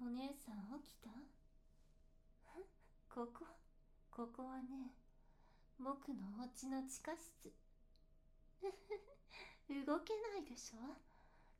[0.00, 1.10] お姉さん起きた？
[3.08, 3.46] ここ
[4.10, 4.92] ここはね
[5.78, 7.52] 僕のお家の地下室。
[9.68, 10.78] 動けないでしょ？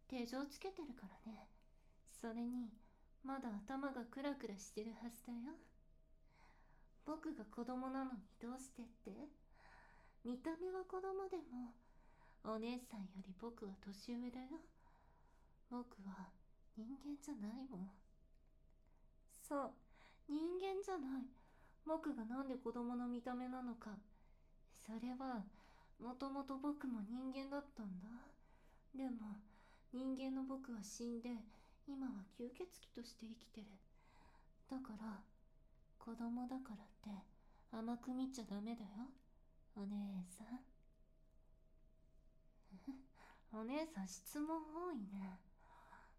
[0.08, 1.48] 手錠つけてるからね。
[2.20, 2.70] それに
[3.24, 5.56] まだ頭がクラクラしてるはずだよ。
[7.04, 9.10] 僕が子供なのにどうしてって？
[10.24, 11.74] 見た目は子供でも
[12.44, 14.60] お姉さんより僕は年上だよ。
[15.70, 16.30] 僕は
[16.76, 17.90] 人間じゃないもん。
[19.48, 19.70] そう
[20.28, 21.22] 人間じゃない。
[21.86, 23.90] 僕がなんで子供の見た目なのか。
[24.84, 25.44] それは
[26.02, 28.08] もともと僕も人間だったんだ。
[28.94, 29.38] でも
[29.92, 31.30] 人間の僕は死んで
[31.86, 33.66] 今は吸血鬼として生きてる。
[34.68, 35.22] だから
[35.98, 37.10] 子供だからって
[37.70, 38.88] 甘く見ちゃダメだよ。
[39.76, 40.58] お姉さん。
[43.52, 45.38] お姉さん質問多いね。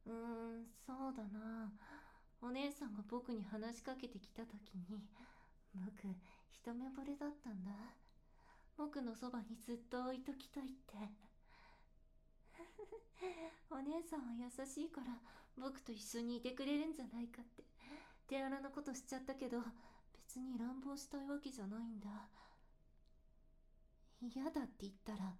[0.06, 1.74] うーんそうだな。
[2.42, 5.04] お姉さんが僕に話しかけてきた時に
[5.74, 6.08] 僕
[6.52, 7.72] 一目惚れだったんだ。
[8.78, 10.94] 僕のそばにずっと置いときたいって。
[13.72, 15.20] お姉さんは優しいから
[15.58, 17.64] 僕と一緒にいてくれるんじゃないかって。
[18.28, 19.64] 手荒なことしちゃったけど
[20.14, 22.30] 別に乱暴したいわけじゃないんだ。
[24.22, 25.36] 嫌だって言ったら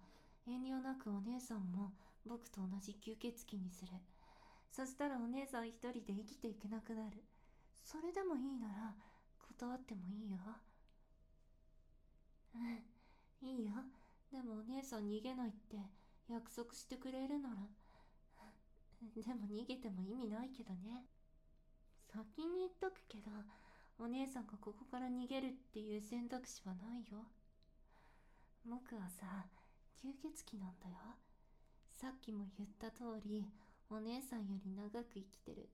[0.46, 1.92] 遠慮なくお姉さんも
[2.24, 3.92] 僕と同じ吸血鬼にする。
[4.70, 7.24] そしたらお姉さん一人で生きていけなくなる。
[7.82, 8.94] それでもいいなら
[9.58, 10.38] 断ってもいいよ。
[12.54, 13.72] うんいいよ。
[14.30, 15.76] でもお姉さん逃げないって
[16.28, 17.56] 約束してくれるなら。
[19.00, 21.06] でも逃げても意味ないけどね。
[22.12, 23.30] 先に言っとくけど
[23.98, 27.24] お姉さんがここから逃げるっていう選択肢はないよ。
[28.64, 29.46] 僕はさ
[30.02, 30.96] 吸血鬼なんだよ。
[31.90, 33.44] さっきも言った通り
[33.90, 35.68] お姉さんより長く生きてる。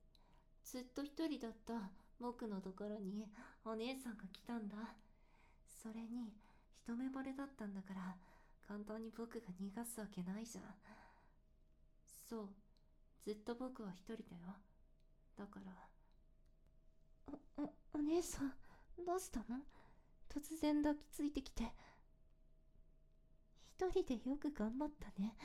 [0.65, 3.27] ずっと一人だった僕のところに
[3.65, 4.77] お姉さんが来たんだ。
[5.83, 6.33] それに
[6.73, 8.17] 一目惚れだったんだから
[8.67, 10.65] 簡単に僕が逃がすわけないじゃん。
[12.29, 12.49] そう。
[13.25, 14.55] ずっと僕は一人だよ。
[15.37, 15.73] だから
[17.59, 18.53] おおお姉さん
[19.05, 19.61] どうしたの？
[20.33, 21.65] 突然抱きついてきて。
[23.77, 25.37] 一人でよく頑張ったね。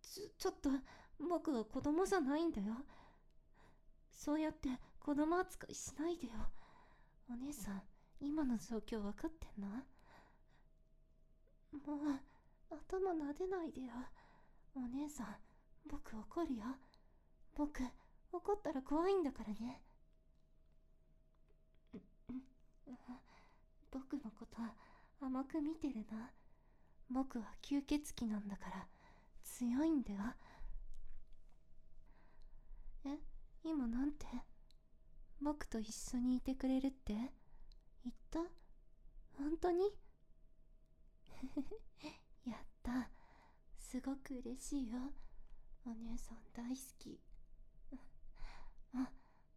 [0.00, 0.70] ちょちょっと
[1.18, 2.74] 僕は子供じゃないんだよ。
[4.12, 4.68] そうやって
[4.98, 6.32] 子供扱いしないでよ。
[7.30, 7.82] お姉さん
[8.20, 9.68] 今の状況分かってんの？
[9.68, 9.80] も
[12.04, 12.20] う
[12.70, 13.92] 頭撫でないでよ。
[14.74, 15.36] お姉さん
[15.88, 16.64] 僕怒るよ。
[17.54, 17.82] 僕
[18.32, 19.82] 怒ったら怖いんだからね。
[23.90, 24.58] 僕のこと
[25.24, 26.30] 甘く見てるな。
[27.10, 28.86] 僕は吸血鬼なんだから
[29.42, 30.20] 強いんだよ。
[33.66, 34.26] 今なんて？
[35.40, 37.14] 僕と一緒にいてくれるって？
[37.14, 38.38] 言った？
[39.38, 39.90] 本当に？
[42.46, 43.10] やった。
[43.76, 45.12] すごく嬉しいよ。
[45.84, 47.20] お姉さん大好き。
[48.94, 49.10] あ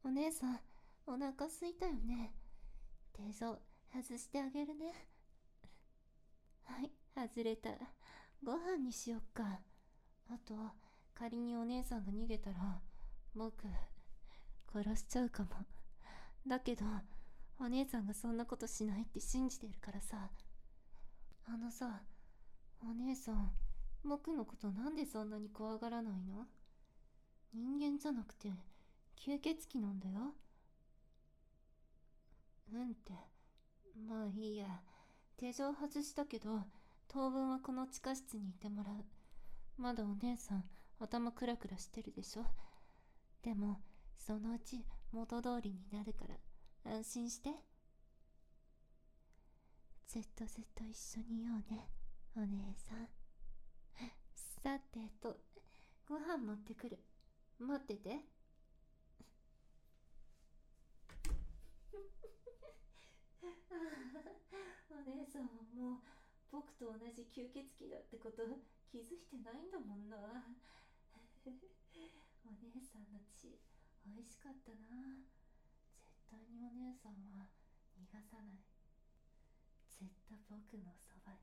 [0.03, 0.59] お姉さん
[1.05, 2.33] お腹すいたよね。
[3.13, 3.59] 手錠
[3.93, 4.93] 外してあげるね。
[6.65, 7.71] はい外れた。
[8.43, 9.61] ご飯にしよっか。
[10.29, 10.55] あと
[11.13, 12.81] 仮にお姉さんが逃げたら
[13.35, 13.67] 僕
[14.73, 15.49] 殺しちゃうかも。
[16.47, 16.85] だけど
[17.59, 20.29] お姉さんがそんなことしないって信じてるからさ。
[21.45, 22.01] あのさ
[22.81, 23.51] お姉さん
[24.03, 26.45] 僕のことなんでそんなに怖がらないの？
[27.53, 28.49] 人間じゃなくて
[29.17, 30.33] 吸血鬼なんだよ。
[32.71, 33.13] うんって。
[34.07, 34.67] まあいいや。
[35.37, 36.61] 手錠外したけど
[37.07, 39.03] 当分はこの地下室にいてもらう。
[39.77, 40.63] まだお姉さん
[40.99, 42.45] 頭クラクラしてるでしょ？
[43.41, 43.79] でも
[44.19, 46.35] そのうち元通りになるから
[46.91, 47.49] 安心して。
[50.07, 51.87] ずっとずっと一緒にいようね
[52.35, 53.07] お姉さん。
[54.35, 55.39] さてと
[56.07, 56.97] ご飯持ってくる。
[57.59, 58.09] 待ってて。
[64.89, 65.99] お姉さんはもう
[66.51, 68.43] 僕と同じ吸血鬼だってこと
[68.91, 70.17] 気づいてないんだもんな。
[71.45, 71.51] お
[72.51, 73.59] 姉さんの血
[74.09, 75.21] 美味しかったな。
[76.01, 77.45] 絶対にお姉さんは
[77.93, 78.65] 逃がさない。
[79.87, 81.37] ずっと僕のそば